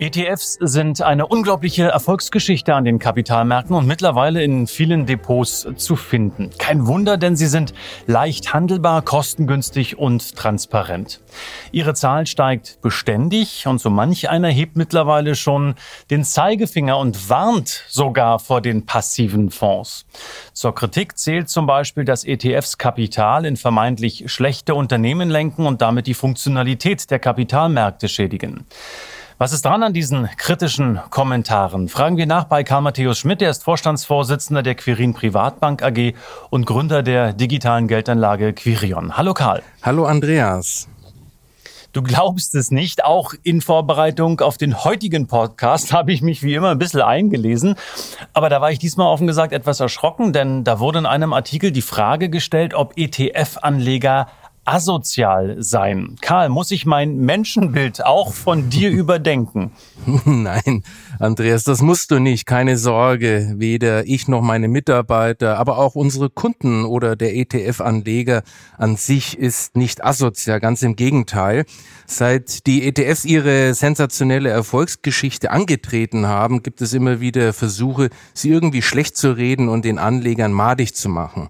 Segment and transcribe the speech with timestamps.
[0.00, 6.50] ETFs sind eine unglaubliche Erfolgsgeschichte an den Kapitalmärkten und mittlerweile in vielen Depots zu finden.
[6.56, 7.74] Kein Wunder, denn sie sind
[8.06, 11.20] leicht handelbar, kostengünstig und transparent.
[11.72, 15.74] Ihre Zahl steigt beständig und so manch einer hebt mittlerweile schon
[16.10, 20.06] den Zeigefinger und warnt sogar vor den passiven Fonds.
[20.52, 26.06] Zur Kritik zählt zum Beispiel, dass ETFs Kapital in vermeintlich schlechte Unternehmen lenken und damit
[26.06, 28.64] die Funktionalität der Kapitalmärkte schädigen.
[29.40, 31.88] Was ist dran an diesen kritischen Kommentaren?
[31.88, 33.40] Fragen wir nach bei Karl Matthäus Schmidt.
[33.40, 36.14] Er ist Vorstandsvorsitzender der Quirin Privatbank AG
[36.50, 39.16] und Gründer der digitalen Geldanlage Quirion.
[39.16, 39.62] Hallo Karl.
[39.80, 40.88] Hallo Andreas.
[41.92, 46.54] Du glaubst es nicht, auch in Vorbereitung auf den heutigen Podcast habe ich mich wie
[46.54, 47.76] immer ein bisschen eingelesen.
[48.32, 51.70] Aber da war ich diesmal offen gesagt etwas erschrocken, denn da wurde in einem Artikel
[51.70, 54.26] die Frage gestellt, ob ETF-Anleger
[54.68, 56.16] asozial sein.
[56.20, 59.72] Karl, muss ich mein Menschenbild auch von dir überdenken?
[60.24, 60.82] Nein,
[61.18, 62.46] Andreas, das musst du nicht.
[62.46, 63.54] Keine Sorge.
[63.56, 68.42] Weder ich noch meine Mitarbeiter, aber auch unsere Kunden oder der ETF-Anleger
[68.76, 70.60] an sich ist nicht asozial.
[70.60, 71.64] Ganz im Gegenteil.
[72.06, 78.82] Seit die ETFs ihre sensationelle Erfolgsgeschichte angetreten haben, gibt es immer wieder Versuche, sie irgendwie
[78.82, 81.48] schlecht zu reden und den Anlegern madig zu machen.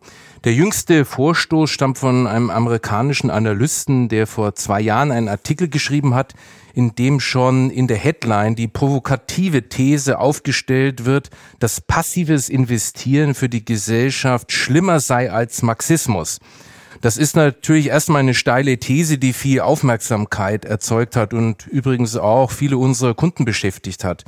[0.48, 6.14] Der jüngste Vorstoß stammt von einem amerikanischen Analysten, der vor zwei Jahren einen Artikel geschrieben
[6.14, 6.32] hat,
[6.72, 13.50] in dem schon in der Headline die provokative These aufgestellt wird, dass passives Investieren für
[13.50, 16.40] die Gesellschaft schlimmer sei als Marxismus.
[17.02, 22.52] Das ist natürlich erstmal eine steile These, die viel Aufmerksamkeit erzeugt hat und übrigens auch
[22.52, 24.24] viele unserer Kunden beschäftigt hat.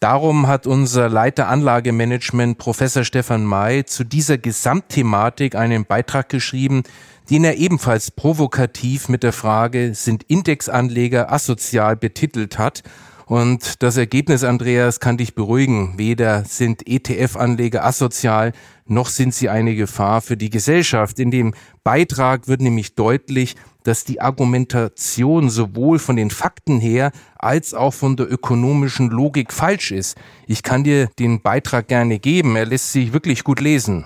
[0.00, 6.84] Darum hat unser Leiter Anlagemanagement, Professor Stefan May, zu dieser Gesamtthematik einen Beitrag geschrieben,
[7.28, 12.82] den er ebenfalls provokativ mit der Frage, sind Indexanleger asozial betitelt hat
[13.30, 15.98] und das Ergebnis, Andreas, kann dich beruhigen.
[15.98, 18.52] Weder sind ETF-Anleger asozial,
[18.86, 21.20] noch sind sie eine Gefahr für die Gesellschaft.
[21.20, 23.54] In dem Beitrag wird nämlich deutlich,
[23.84, 29.90] dass die Argumentation sowohl von den Fakten her als auch von der ökonomischen Logik falsch
[29.90, 30.18] ist.
[30.46, 32.56] Ich kann dir den Beitrag gerne geben.
[32.56, 34.04] Er lässt sich wirklich gut lesen.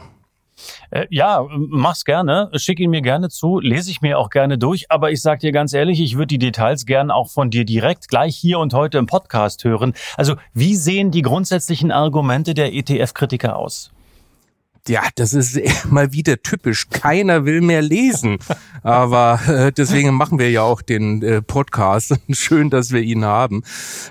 [0.91, 4.91] Äh, ja, mach's gerne, schick ihn mir gerne zu, lese ich mir auch gerne durch,
[4.91, 8.09] aber ich sag dir ganz ehrlich, ich würde die Details gern auch von dir direkt
[8.09, 9.95] gleich hier und heute im Podcast hören.
[10.17, 13.94] Also, wie sehen die grundsätzlichen Argumente der ETF-Kritiker aus?
[14.87, 15.59] Ja, das ist
[15.91, 16.89] mal wieder typisch.
[16.91, 18.39] Keiner will mehr lesen.
[18.83, 22.15] Aber äh, deswegen machen wir ja auch den äh, Podcast.
[22.31, 23.63] Schön, dass wir ihn haben.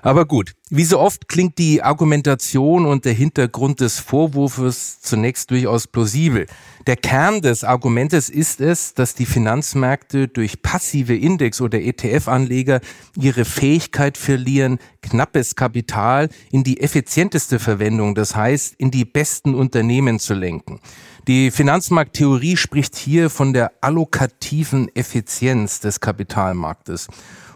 [0.01, 5.85] Aber gut, wie so oft klingt die Argumentation und der Hintergrund des Vorwurfs zunächst durchaus
[5.85, 6.47] plausibel.
[6.87, 12.81] Der Kern des Argumentes ist es, dass die Finanzmärkte durch passive Index- oder ETF-Anleger
[13.15, 20.17] ihre Fähigkeit verlieren, knappes Kapital in die effizienteste Verwendung, das heißt in die besten Unternehmen
[20.17, 20.79] zu lenken.
[21.27, 27.09] Die Finanzmarkttheorie spricht hier von der allokativen Effizienz des Kapitalmarktes.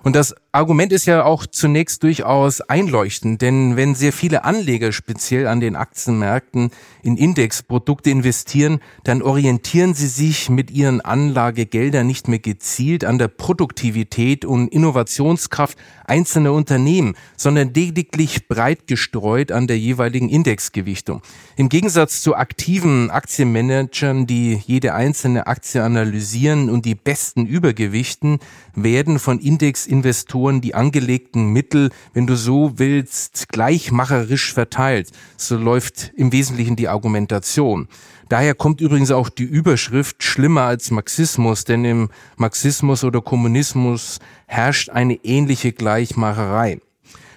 [0.03, 5.46] Und das Argument ist ja auch zunächst durchaus einleuchtend, denn wenn sehr viele Anleger speziell
[5.46, 6.72] an den Aktienmärkten
[7.03, 13.28] in Indexprodukte investieren, dann orientieren sie sich mit ihren Anlagegeldern nicht mehr gezielt an der
[13.28, 21.22] Produktivität und Innovationskraft einzelner Unternehmen, sondern lediglich breit gestreut an der jeweiligen Indexgewichtung.
[21.58, 28.40] Im Gegensatz zu aktiven Aktienmanagern, die jede einzelne Aktie analysieren und die besten übergewichten,
[28.74, 35.09] werden von Indexinvestoren die angelegten Mittel, wenn du so willst, gleichmacherisch verteilt.
[35.35, 37.87] So läuft im Wesentlichen die Argumentation.
[38.29, 44.89] Daher kommt übrigens auch die Überschrift schlimmer als Marxismus, denn im Marxismus oder Kommunismus herrscht
[44.89, 46.79] eine ähnliche Gleichmacherei.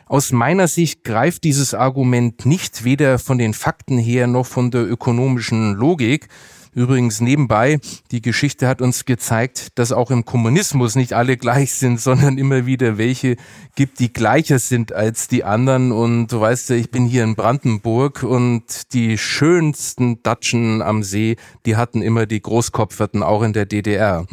[0.06, 4.90] Aus meiner Sicht greift dieses Argument nicht weder von den Fakten her noch von der
[4.90, 6.26] ökonomischen Logik,
[6.72, 7.80] Übrigens nebenbei,
[8.12, 12.64] die Geschichte hat uns gezeigt, dass auch im Kommunismus nicht alle gleich sind, sondern immer
[12.64, 13.36] wieder welche
[13.74, 15.90] gibt, die gleicher sind als die anderen.
[15.90, 21.36] Und du weißt ja, ich bin hier in Brandenburg und die schönsten Datschen am See,
[21.66, 24.26] die hatten immer die Großkopferten, auch in der DDR.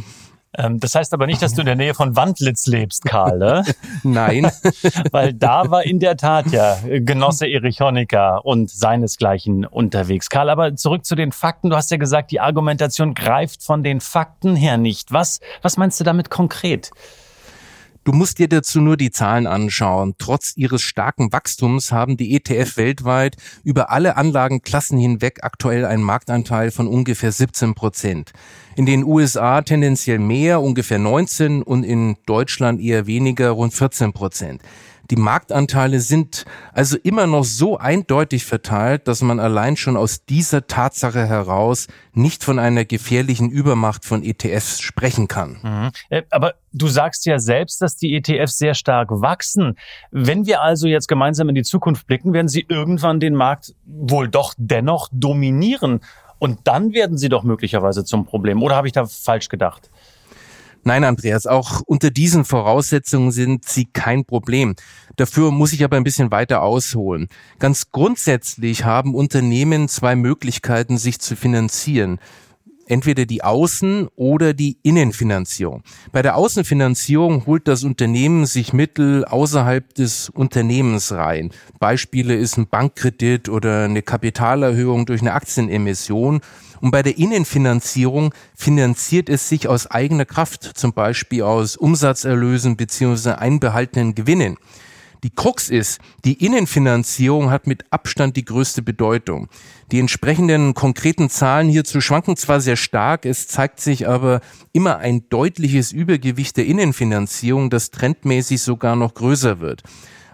[0.57, 3.37] Ähm, das heißt aber nicht, dass du in der Nähe von Wandlitz lebst, Karl.
[3.37, 3.63] Ne?
[4.03, 4.51] Nein.
[5.11, 10.29] Weil da war in der Tat ja Genosse Erich Honecker und seinesgleichen unterwegs.
[10.29, 11.69] Karl, aber zurück zu den Fakten.
[11.69, 15.11] Du hast ja gesagt, die Argumentation greift von den Fakten her nicht.
[15.11, 16.91] Was, was meinst du damit konkret?
[18.07, 20.15] Du musst dir dazu nur die Zahlen anschauen.
[20.17, 26.71] Trotz ihres starken Wachstums haben die ETF weltweit über alle Anlagenklassen hinweg aktuell einen Marktanteil
[26.71, 28.31] von ungefähr 17 Prozent.
[28.77, 34.61] In den USA tendenziell mehr, ungefähr 19 und in Deutschland eher weniger, rund 14 Prozent.
[35.09, 40.67] Die Marktanteile sind also immer noch so eindeutig verteilt, dass man allein schon aus dieser
[40.67, 45.57] Tatsache heraus nicht von einer gefährlichen Übermacht von ETFs sprechen kann.
[45.63, 45.91] Mhm.
[46.09, 49.77] Äh, aber du sagst ja selbst, dass die ETFs sehr stark wachsen.
[50.11, 54.27] Wenn wir also jetzt gemeinsam in die Zukunft blicken, werden sie irgendwann den Markt wohl
[54.27, 56.01] doch dennoch dominieren.
[56.39, 58.61] Und dann werden sie doch möglicherweise zum Problem.
[58.61, 59.89] Oder habe ich da falsch gedacht?
[60.83, 64.75] Nein, Andreas, auch unter diesen Voraussetzungen sind sie kein Problem.
[65.15, 67.27] Dafür muss ich aber ein bisschen weiter ausholen.
[67.59, 72.19] Ganz grundsätzlich haben Unternehmen zwei Möglichkeiten, sich zu finanzieren
[72.87, 75.83] entweder die Außen- oder die Innenfinanzierung.
[76.11, 81.51] Bei der Außenfinanzierung holt das Unternehmen sich Mittel außerhalb des Unternehmens rein.
[81.79, 86.41] Beispiele ist ein Bankkredit oder eine Kapitalerhöhung durch eine Aktienemission.
[86.79, 93.31] Und bei der Innenfinanzierung finanziert es sich aus eigener Kraft, zum Beispiel aus Umsatzerlösen bzw.
[93.31, 94.57] einbehaltenen Gewinnen.
[95.23, 99.47] Die Krux ist, die Innenfinanzierung hat mit Abstand die größte Bedeutung.
[99.91, 104.41] Die entsprechenden konkreten Zahlen hierzu schwanken zwar sehr stark, es zeigt sich aber
[104.73, 109.81] immer ein deutliches Übergewicht der Innenfinanzierung, das trendmäßig sogar noch größer wird.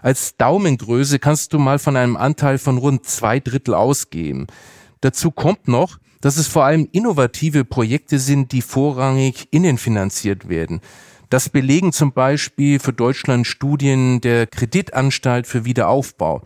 [0.02, 4.46] Als Daumengröße kannst du mal von einem Anteil von rund zwei Drittel ausgehen.
[5.00, 10.80] Dazu kommt noch, dass es vor allem innovative Projekte sind, die vorrangig innenfinanziert werden.
[11.30, 16.42] Das belegen zum Beispiel für Deutschland Studien der Kreditanstalt für Wiederaufbau.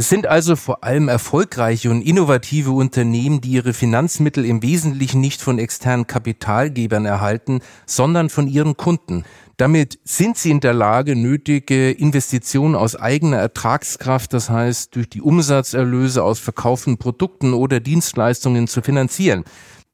[0.00, 5.42] Es sind also vor allem erfolgreiche und innovative Unternehmen, die ihre Finanzmittel im Wesentlichen nicht
[5.42, 9.24] von externen Kapitalgebern erhalten, sondern von ihren Kunden.
[9.56, 15.20] Damit sind sie in der Lage, nötige Investitionen aus eigener Ertragskraft, das heißt durch die
[15.20, 19.42] Umsatzerlöse aus verkauften Produkten oder Dienstleistungen zu finanzieren.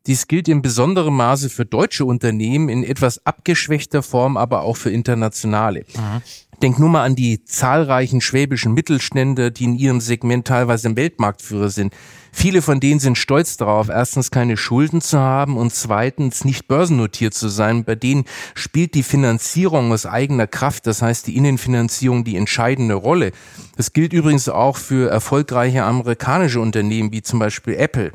[0.07, 4.91] Dies gilt in besonderem Maße für deutsche Unternehmen, in etwas abgeschwächter Form aber auch für
[4.91, 5.87] internationale.
[5.97, 6.23] Mhm.
[6.63, 11.69] Denk nur mal an die zahlreichen schwäbischen Mittelstände, die in ihrem Segment teilweise im Weltmarktführer
[11.69, 11.93] sind.
[12.33, 17.35] Viele von denen sind stolz darauf, erstens keine Schulden zu haben und zweitens nicht börsennotiert
[17.35, 17.85] zu sein.
[17.85, 18.25] Bei denen
[18.55, 23.33] spielt die Finanzierung aus eigener Kraft, das heißt die Innenfinanzierung, die entscheidende Rolle.
[23.77, 28.13] Das gilt übrigens auch für erfolgreiche amerikanische Unternehmen wie zum Beispiel Apple.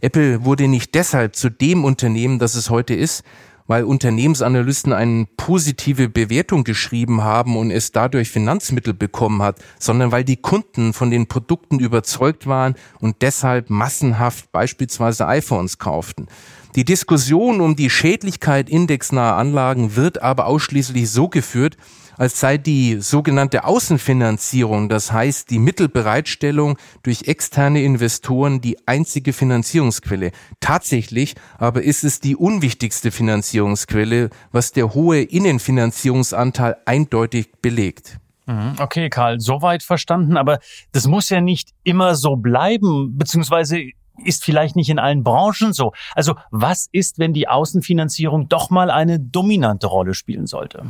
[0.00, 3.22] Apple wurde nicht deshalb zu dem Unternehmen, das es heute ist,
[3.66, 10.24] weil Unternehmensanalysten eine positive Bewertung geschrieben haben und es dadurch Finanzmittel bekommen hat, sondern weil
[10.24, 16.26] die Kunden von den Produkten überzeugt waren und deshalb massenhaft beispielsweise iPhones kauften.
[16.74, 21.76] Die Diskussion um die Schädlichkeit indexnaher Anlagen wird aber ausschließlich so geführt,
[22.20, 30.32] als sei die sogenannte Außenfinanzierung, das heißt die Mittelbereitstellung durch externe Investoren, die einzige Finanzierungsquelle.
[30.60, 38.18] Tatsächlich aber ist es die unwichtigste Finanzierungsquelle, was der hohe Innenfinanzierungsanteil eindeutig belegt.
[38.44, 38.74] Mhm.
[38.78, 40.58] Okay, Karl, soweit verstanden, aber
[40.92, 43.80] das muss ja nicht immer so bleiben, beziehungsweise
[44.22, 45.92] ist vielleicht nicht in allen Branchen so.
[46.14, 50.84] Also was ist, wenn die Außenfinanzierung doch mal eine dominante Rolle spielen sollte?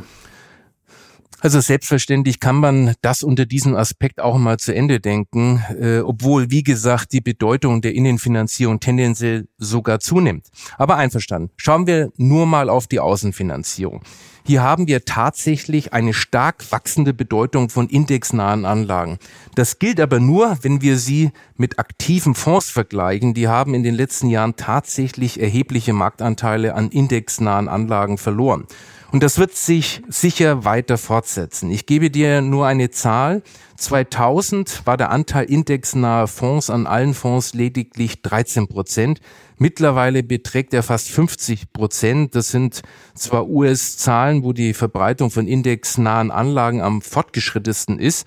[1.41, 6.51] Also selbstverständlich kann man das unter diesem Aspekt auch mal zu Ende denken, äh, obwohl,
[6.51, 10.47] wie gesagt, die Bedeutung der Innenfinanzierung tendenziell sogar zunimmt.
[10.77, 11.49] Aber einverstanden.
[11.57, 14.03] Schauen wir nur mal auf die Außenfinanzierung.
[14.45, 19.17] Hier haben wir tatsächlich eine stark wachsende Bedeutung von indexnahen Anlagen.
[19.55, 23.33] Das gilt aber nur, wenn wir sie mit aktiven Fonds vergleichen.
[23.33, 28.65] Die haben in den letzten Jahren tatsächlich erhebliche Marktanteile an indexnahen Anlagen verloren.
[29.11, 31.69] Und das wird sich sicher weiter fortsetzen.
[31.69, 33.43] Ich gebe dir nur eine Zahl.
[33.75, 39.19] 2000 war der Anteil indexnaher Fonds an allen Fonds lediglich 13 Prozent.
[39.57, 42.35] Mittlerweile beträgt er fast 50 Prozent.
[42.35, 48.25] Das sind zwar US-Zahlen, wo die Verbreitung von indexnahen Anlagen am fortgeschrittesten ist.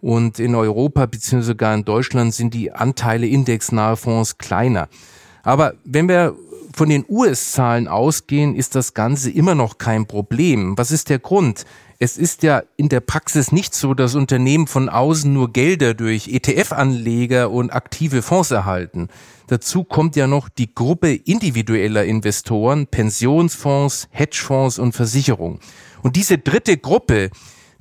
[0.00, 1.42] Und in Europa bzw.
[1.42, 4.88] sogar in Deutschland sind die Anteile indexnaher Fonds kleiner.
[5.44, 6.34] Aber wenn wir
[6.74, 10.76] von den US-Zahlen ausgehen, ist das Ganze immer noch kein Problem.
[10.76, 11.64] Was ist der Grund?
[12.00, 16.26] Es ist ja in der Praxis nicht so, dass Unternehmen von außen nur Gelder durch
[16.28, 19.08] ETF-Anleger und aktive Fonds erhalten.
[19.46, 25.60] Dazu kommt ja noch die Gruppe individueller Investoren, Pensionsfonds, Hedgefonds und Versicherungen.
[26.02, 27.30] Und diese dritte Gruppe,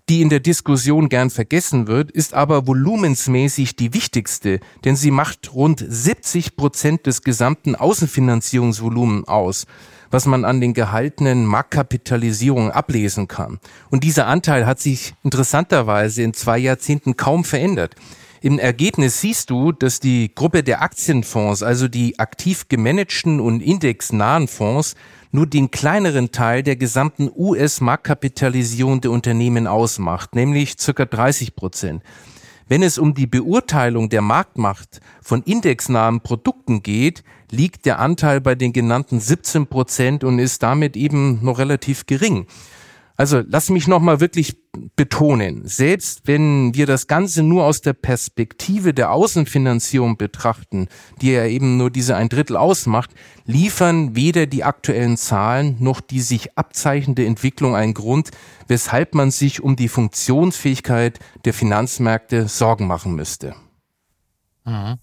[0.09, 5.53] die in der Diskussion gern vergessen wird, ist aber volumensmäßig die wichtigste, denn sie macht
[5.53, 9.65] rund 70 Prozent des gesamten Außenfinanzierungsvolumens aus,
[10.11, 13.59] was man an den gehaltenen Marktkapitalisierungen ablesen kann.
[13.89, 17.95] Und dieser Anteil hat sich interessanterweise in zwei Jahrzehnten kaum verändert.
[18.41, 24.49] Im Ergebnis siehst du, dass die Gruppe der Aktienfonds, also die aktiv gemanagten und indexnahen
[24.49, 24.95] Fonds,
[25.33, 32.03] nur den kleineren Teil der gesamten US-Marktkapitalisierung der Unternehmen ausmacht, nämlich circa 30 Prozent.
[32.67, 38.53] Wenn es um die Beurteilung der Marktmacht von indexnahen Produkten geht, liegt der Anteil bei
[38.53, 42.45] den genannten 17 Prozent und ist damit eben noch relativ gering.
[43.15, 44.57] Also lass mich nochmal wirklich
[44.95, 50.87] betonen, selbst wenn wir das Ganze nur aus der Perspektive der Außenfinanzierung betrachten,
[51.21, 53.11] die ja eben nur diese ein Drittel ausmacht,
[53.45, 58.31] liefern weder die aktuellen Zahlen noch die sich abzeichnende Entwicklung einen Grund,
[58.67, 63.53] weshalb man sich um die Funktionsfähigkeit der Finanzmärkte Sorgen machen müsste.
[64.65, 64.97] Mhm.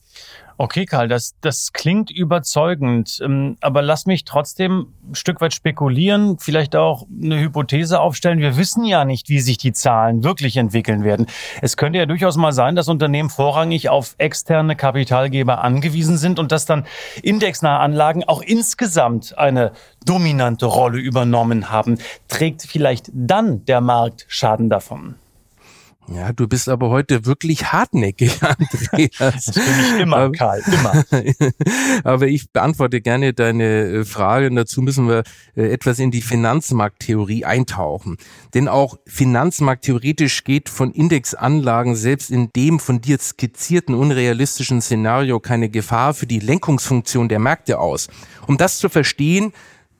[0.62, 6.37] Okay, Karl, das, das klingt überzeugend, ähm, aber lass mich trotzdem ein Stück weit spekulieren,
[6.38, 8.40] vielleicht auch eine Hypothese aufstellen.
[8.40, 11.29] Wir wissen ja nicht, wie sich die Zahlen wirklich entwickeln werden.
[11.62, 16.52] Es könnte ja durchaus mal sein, dass Unternehmen vorrangig auf externe Kapitalgeber angewiesen sind und
[16.52, 16.85] dass dann
[17.23, 19.73] indexnahe Anlagen auch insgesamt eine
[20.05, 21.97] dominante Rolle übernommen haben.
[22.29, 25.14] Trägt vielleicht dann der Markt Schaden davon?
[26.09, 29.45] Ja, du bist aber heute wirklich hartnäckig, Andreas.
[29.45, 29.64] Das bin
[29.95, 31.04] ich immer, Karl, immer.
[32.04, 35.23] aber ich beantworte gerne deine äh, Frage und dazu müssen wir
[35.54, 38.16] äh, etwas in die Finanzmarkttheorie eintauchen.
[38.54, 45.69] Denn auch finanzmarkttheoretisch geht von Indexanlagen selbst in dem von dir skizzierten unrealistischen Szenario keine
[45.69, 48.09] Gefahr für die Lenkungsfunktion der Märkte aus.
[48.49, 49.52] Um das zu verstehen,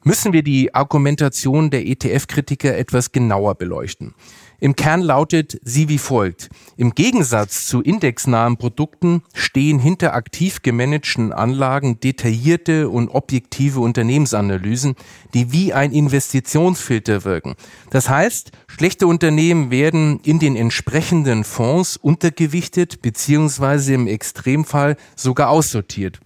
[0.03, 4.15] müssen wir die Argumentation der ETF-Kritiker etwas genauer beleuchten.
[4.61, 6.51] Im Kern lautet sie wie folgt.
[6.77, 14.97] Im Gegensatz zu indexnahen Produkten stehen hinter aktiv gemanagten Anlagen detaillierte und objektive Unternehmensanalysen,
[15.33, 17.55] die wie ein Investitionsfilter wirken.
[17.91, 23.95] Das heißt, schlechte Unternehmen werden in den entsprechenden Fonds untergewichtet bzw.
[23.95, 26.21] im Extremfall sogar aussortiert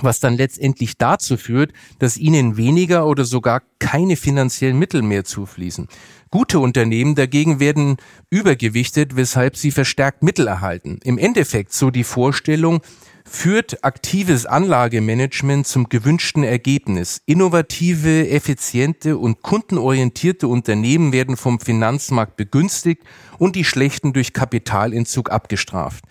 [0.00, 5.88] was dann letztendlich dazu führt, dass ihnen weniger oder sogar keine finanziellen Mittel mehr zufließen.
[6.30, 7.96] Gute Unternehmen dagegen werden
[8.30, 10.98] übergewichtet, weshalb sie verstärkt Mittel erhalten.
[11.04, 12.80] Im Endeffekt, so die Vorstellung,
[13.28, 17.20] führt aktives Anlagemanagement zum gewünschten Ergebnis.
[17.26, 23.02] Innovative, effiziente und kundenorientierte Unternehmen werden vom Finanzmarkt begünstigt
[23.38, 26.04] und die schlechten durch Kapitalentzug abgestraft.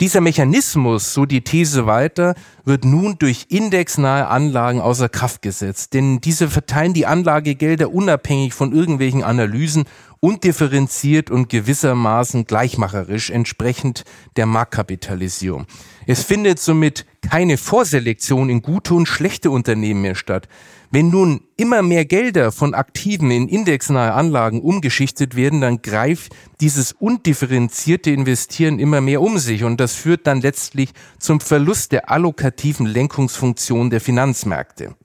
[0.00, 6.22] Dieser Mechanismus, so die These weiter, wird nun durch indexnahe Anlagen außer Kraft gesetzt, denn
[6.22, 9.84] diese verteilen die Anlagegelder unabhängig von irgendwelchen Analysen
[10.20, 14.04] undifferenziert und gewissermaßen gleichmacherisch entsprechend
[14.36, 15.66] der Marktkapitalisierung.
[16.06, 20.48] Es findet somit keine Vorselektion in gute und schlechte Unternehmen mehr statt.
[20.92, 26.90] Wenn nun immer mehr Gelder von aktiven in indexnahe Anlagen umgeschichtet werden, dann greift dieses
[26.92, 32.86] undifferenzierte Investieren immer mehr um sich und das führt dann letztlich zum Verlust der allokativen
[32.86, 34.96] Lenkungsfunktion der Finanzmärkte.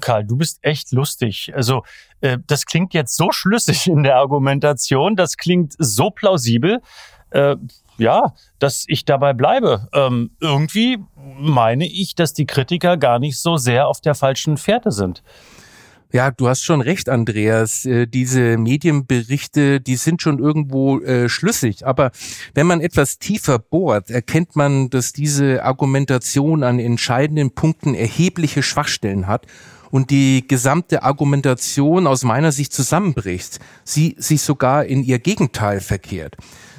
[0.00, 1.52] Karl, du bist echt lustig.
[1.54, 1.84] Also
[2.20, 6.82] äh, das klingt jetzt so schlüssig in der Argumentation, das klingt so plausibel.
[7.30, 7.56] Äh,
[7.98, 9.88] ja, dass ich dabei bleibe.
[9.92, 14.90] Ähm, irgendwie meine ich, dass die Kritiker gar nicht so sehr auf der falschen Fährte
[14.90, 15.22] sind.
[16.10, 17.84] Ja, du hast schon recht, Andreas.
[17.84, 21.86] Äh, diese Medienberichte, die sind schon irgendwo äh, schlüssig.
[21.86, 22.12] Aber
[22.54, 29.26] wenn man etwas tiefer bohrt, erkennt man, dass diese Argumentation an entscheidenden Punkten erhebliche Schwachstellen
[29.26, 29.46] hat
[29.90, 33.58] und die gesamte Argumentation aus meiner Sicht zusammenbricht.
[33.84, 36.36] Sie sich sogar in ihr Gegenteil verkehrt.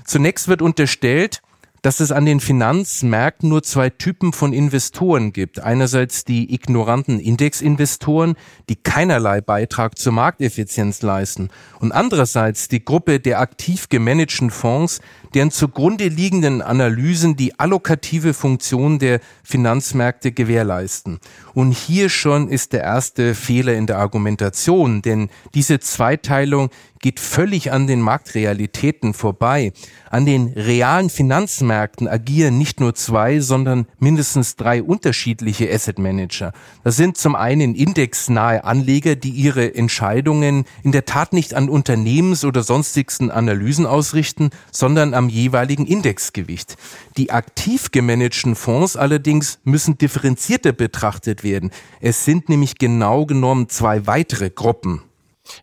[0.09, 1.43] Zunächst wird unterstellt,
[1.83, 5.59] dass es an den Finanzmärkten nur zwei Typen von Investoren gibt.
[5.59, 8.33] Einerseits die ignoranten Indexinvestoren,
[8.69, 11.49] die keinerlei Beitrag zur Markteffizienz leisten.
[11.79, 14.99] Und andererseits die Gruppe der aktiv gemanagten Fonds,
[15.33, 21.19] deren zugrunde liegenden Analysen die allokative Funktion der Finanzmärkte gewährleisten.
[21.53, 26.69] Und hier schon ist der erste Fehler in der Argumentation, denn diese Zweiteilung
[26.99, 29.71] geht völlig an den Marktrealitäten vorbei.
[30.09, 36.51] An den realen Finanzmärkten agieren nicht nur zwei, sondern mindestens drei unterschiedliche Asset Manager.
[36.83, 42.43] Das sind zum einen indexnahe Anleger, die ihre Entscheidungen in der Tat nicht an Unternehmens-
[42.43, 46.77] oder sonstigsten Analysen ausrichten, sondern am jeweiligen Indexgewicht.
[47.17, 51.71] Die aktiv gemanagten Fonds allerdings müssen differenzierter betrachtet werden.
[51.99, 55.01] Es sind nämlich genau genommen zwei weitere Gruppen.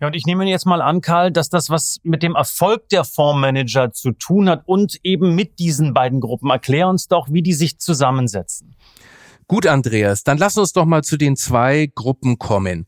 [0.00, 3.04] Ja, und ich nehme jetzt mal an, Karl, dass das was mit dem Erfolg der
[3.04, 6.50] Fondsmanager zu tun hat und eben mit diesen beiden Gruppen.
[6.50, 8.76] Erklär uns doch, wie die sich zusammensetzen.
[9.48, 12.84] Gut, Andreas, dann lass uns doch mal zu den zwei Gruppen kommen.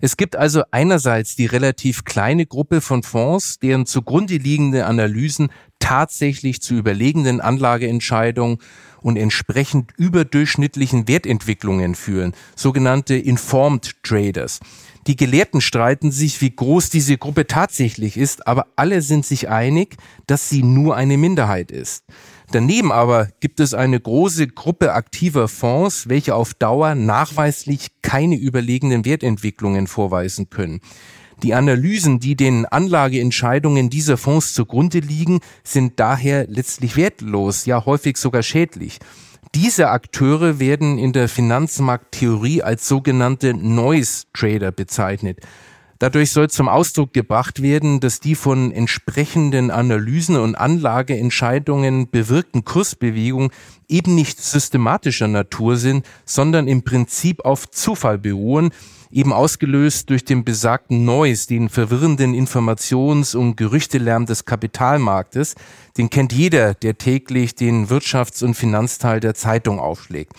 [0.00, 6.60] Es gibt also einerseits die relativ kleine Gruppe von Fonds, deren zugrunde liegende Analysen tatsächlich
[6.60, 8.58] zu überlegenden Anlageentscheidungen
[9.00, 14.60] und entsprechend überdurchschnittlichen Wertentwicklungen führen, sogenannte Informed Traders.
[15.06, 19.96] Die Gelehrten streiten sich, wie groß diese Gruppe tatsächlich ist, aber alle sind sich einig,
[20.26, 22.04] dass sie nur eine Minderheit ist.
[22.50, 29.04] Daneben aber gibt es eine große Gruppe aktiver Fonds, welche auf Dauer nachweislich keine überlegenen
[29.04, 30.80] Wertentwicklungen vorweisen können.
[31.42, 38.16] Die Analysen, die den Anlageentscheidungen dieser Fonds zugrunde liegen, sind daher letztlich wertlos, ja häufig
[38.16, 38.98] sogar schädlich.
[39.54, 45.40] Diese Akteure werden in der Finanzmarkttheorie als sogenannte Noise Trader bezeichnet.
[46.00, 53.50] Dadurch soll zum Ausdruck gebracht werden, dass die von entsprechenden Analysen und Anlageentscheidungen bewirkten Kursbewegungen
[53.88, 58.70] eben nicht systematischer Natur sind, sondern im Prinzip auf Zufall beruhen,
[59.10, 65.56] eben ausgelöst durch den besagten Noise, den verwirrenden Informations- und Gerüchtelärm des Kapitalmarktes.
[65.96, 70.32] Den kennt jeder, der täglich den Wirtschafts- und Finanzteil der Zeitung aufschlägt.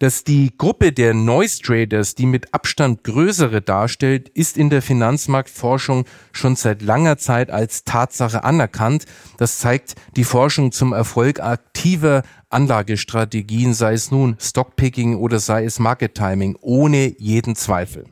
[0.00, 6.06] Dass die Gruppe der Noise Traders die mit Abstand größere darstellt, ist in der Finanzmarktforschung
[6.32, 9.04] schon seit langer Zeit als Tatsache anerkannt.
[9.36, 15.78] Das zeigt die Forschung zum Erfolg aktiver Anlagestrategien, sei es nun Stockpicking oder sei es
[15.78, 18.06] Market Timing, ohne jeden Zweifel.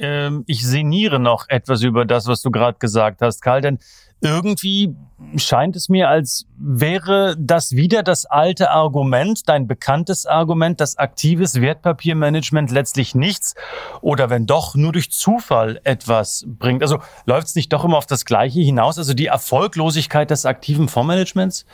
[0.00, 3.78] Ähm, ich sinniere noch etwas über das, was du gerade gesagt hast, Karl, denn
[4.22, 4.94] irgendwie
[5.36, 11.60] scheint es mir, als wäre das wieder das alte Argument, dein bekanntes Argument, dass aktives
[11.60, 13.54] Wertpapiermanagement letztlich nichts
[14.00, 16.82] oder wenn doch nur durch Zufall etwas bringt.
[16.82, 20.88] Also läuft es nicht doch immer auf das Gleiche hinaus, also die Erfolglosigkeit des aktiven
[20.88, 21.66] Fondsmanagements?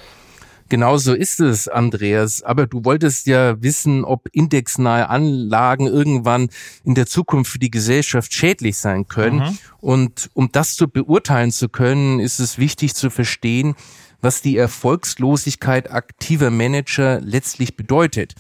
[0.69, 2.43] Genau so ist es, Andreas.
[2.43, 6.49] Aber du wolltest ja wissen, ob indexnahe Anlagen irgendwann
[6.85, 9.39] in der Zukunft für die Gesellschaft schädlich sein können.
[9.39, 9.59] Mhm.
[9.81, 13.75] Und um das zu beurteilen zu können, ist es wichtig zu verstehen,
[14.21, 18.35] was die Erfolgslosigkeit aktiver Manager letztlich bedeutet.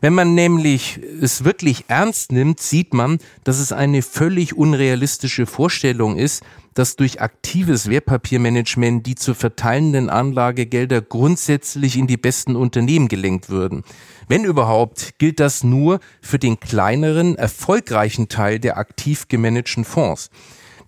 [0.00, 6.16] Wenn man nämlich es wirklich ernst nimmt, sieht man, dass es eine völlig unrealistische Vorstellung
[6.16, 13.50] ist, dass durch aktives Wertpapiermanagement die zu verteilenden Anlagegelder grundsätzlich in die besten Unternehmen gelenkt
[13.50, 13.82] würden.
[14.28, 20.30] Wenn überhaupt, gilt das nur für den kleineren, erfolgreichen Teil der aktiv gemanagten Fonds.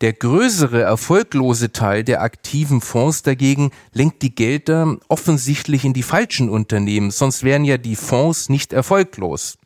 [0.03, 6.49] Der größere, erfolglose Teil der aktiven Fonds dagegen lenkt die Gelder offensichtlich in die falschen
[6.51, 9.59] Unternehmen, sonst wären ja die Fonds nicht erfolglos.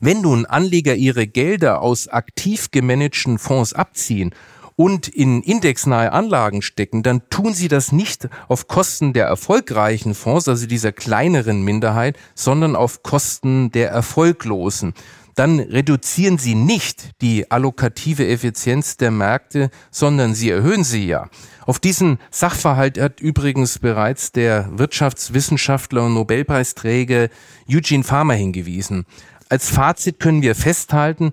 [0.00, 4.34] Wenn nun Anleger ihre Gelder aus aktiv gemanagten Fonds abziehen
[4.74, 10.48] und in indexnahe Anlagen stecken, dann tun sie das nicht auf Kosten der erfolgreichen Fonds,
[10.48, 14.94] also dieser kleineren Minderheit, sondern auf Kosten der erfolglosen
[15.38, 21.28] dann reduzieren sie nicht die allokative Effizienz der Märkte, sondern sie erhöhen sie ja.
[21.64, 27.28] Auf diesen Sachverhalt hat übrigens bereits der Wirtschaftswissenschaftler und Nobelpreisträger
[27.70, 29.06] Eugene Farmer hingewiesen.
[29.48, 31.30] Als Fazit können wir festhalten,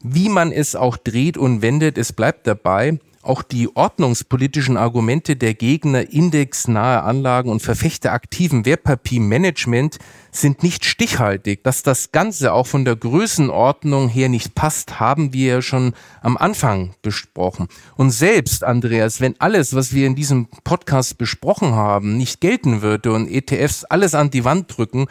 [0.00, 5.54] wie man es auch dreht und wendet, es bleibt dabei, auch die ordnungspolitischen Argumente der
[5.54, 9.98] Gegner indexnahe Anlagen und Verfechter aktiven Wertpapiermanagement
[10.32, 11.62] sind nicht stichhaltig.
[11.64, 16.36] Dass das Ganze auch von der Größenordnung her nicht passt, haben wir ja schon am
[16.36, 17.68] Anfang besprochen.
[17.96, 23.12] Und selbst, Andreas, wenn alles, was wir in diesem Podcast besprochen haben, nicht gelten würde
[23.12, 25.06] und ETFs alles an die Wand drücken,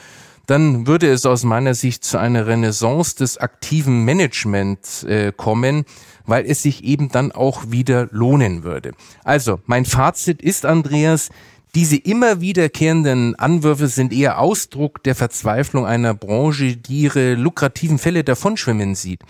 [0.47, 5.85] dann würde es aus meiner Sicht zu einer Renaissance des aktiven Managements äh, kommen,
[6.25, 8.93] weil es sich eben dann auch wieder lohnen würde.
[9.23, 11.29] Also, mein Fazit ist, Andreas,
[11.75, 18.23] diese immer wiederkehrenden Anwürfe sind eher Ausdruck der Verzweiflung einer Branche, die ihre lukrativen Fälle
[18.23, 19.21] davonschwimmen sieht.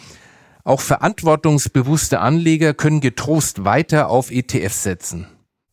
[0.64, 5.28] Auch verantwortungsbewusste Anleger können getrost weiter auf ETFs setzen.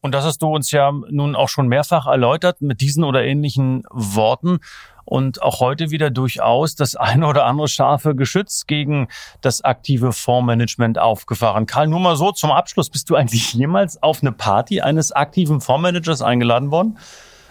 [0.04, 3.84] Und das hast du uns ja nun auch schon mehrfach erläutert mit diesen oder ähnlichen
[3.88, 4.58] Worten
[5.06, 9.08] und auch heute wieder durchaus das eine oder andere scharfe Geschütz gegen
[9.40, 11.64] das aktive Fondsmanagement aufgefahren.
[11.64, 12.90] Karl, nur mal so zum Abschluss.
[12.90, 16.98] Bist du eigentlich jemals auf eine Party eines aktiven Fondsmanagers eingeladen worden?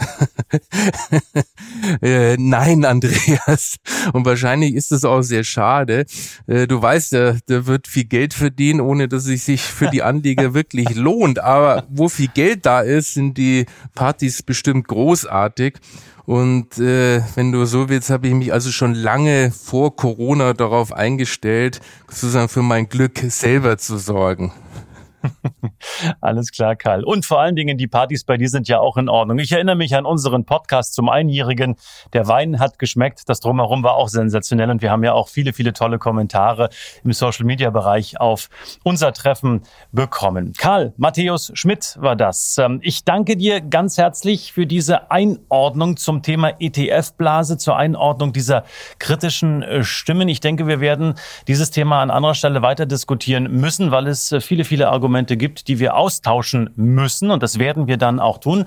[2.02, 3.78] äh, nein, Andreas.
[4.14, 6.06] Und wahrscheinlich ist es auch sehr schade.
[6.48, 10.04] Äh, du weißt ja, da wird viel Geld verdienen, ohne dass es sich für die
[10.04, 11.40] Anleger wirklich lohnt.
[11.40, 15.76] Aber wo viel Geld da ist, sind die Partys bestimmt großartig.
[16.26, 20.94] Und äh, wenn du so willst, habe ich mich also schon lange vor Corona darauf
[20.94, 24.54] eingestellt, sozusagen für mein Glück selber zu sorgen.
[26.22, 27.04] Alles klar, Karl.
[27.04, 29.40] Und vor allen Dingen, die Partys bei dir sind ja auch in Ordnung.
[29.40, 31.76] Ich erinnere mich an unseren Podcast zum Einjährigen.
[32.14, 33.22] Der Wein hat geschmeckt.
[33.28, 34.70] Das Drumherum war auch sensationell.
[34.70, 36.70] Und wir haben ja auch viele, viele tolle Kommentare
[37.04, 38.50] im Social Media Bereich auf
[38.84, 40.54] unser Treffen bekommen.
[40.58, 42.58] Karl, Matthäus Schmidt war das.
[42.58, 48.64] Ähm, ich danke dir ganz herzlich für diese Einordnung zum Thema ETF-Blase, zur Einordnung dieser
[49.00, 50.28] kritischen äh, Stimmen.
[50.28, 51.16] Ich denke, wir werden
[51.48, 55.38] dieses Thema an anderer Stelle weiter diskutieren müssen, weil es äh, viele, viele Argumente Argumente
[55.38, 57.30] gibt, die wir austauschen müssen.
[57.30, 58.66] Und das werden wir dann auch tun.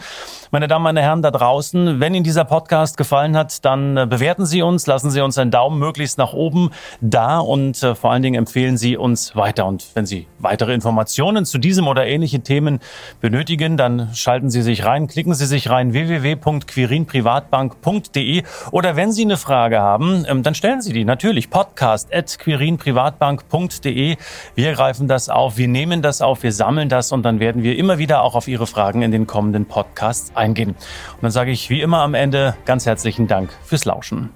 [0.53, 4.47] Meine Damen, meine Herren da draußen, wenn Ihnen dieser Podcast gefallen hat, dann äh, bewerten
[4.47, 8.23] Sie uns, lassen Sie uns einen Daumen möglichst nach oben da und äh, vor allen
[8.23, 9.67] Dingen empfehlen Sie uns weiter.
[9.67, 12.79] Und wenn Sie weitere Informationen zu diesem oder ähnlichen Themen
[13.21, 19.37] benötigen, dann schalten Sie sich rein, klicken Sie sich rein www.quirinprivatbank.de oder wenn Sie eine
[19.37, 24.17] Frage haben, ähm, dann stellen Sie die natürlich podcast at quirinprivatbank.de.
[24.55, 27.77] Wir greifen das auf, wir nehmen das auf, wir sammeln das und dann werden wir
[27.77, 30.70] immer wieder auch auf Ihre Fragen in den kommenden Podcasts eingehen.
[30.70, 34.31] Und dann sage ich wie immer am Ende ganz herzlichen Dank fürs Lauschen.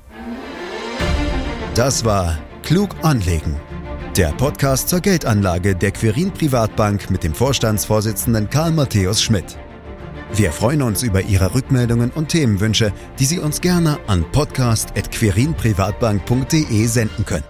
[1.75, 3.57] Das war Klug anlegen.
[4.17, 9.57] Der Podcast zur Geldanlage der Quirin Privatbank mit dem Vorstandsvorsitzenden Karl Matthäus Schmidt.
[10.33, 17.25] Wir freuen uns über Ihre Rückmeldungen und Themenwünsche, die Sie uns gerne an podcast.querinprivatbank.de senden
[17.25, 17.50] können.